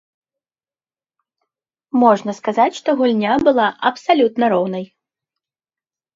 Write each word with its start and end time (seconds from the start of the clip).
Можна 2.05 2.31
сказаць, 2.39 2.73
што 2.79 2.89
гульня 3.03 3.33
была 3.49 3.67
абсалютна 3.93 4.45
роўнай. 4.57 4.85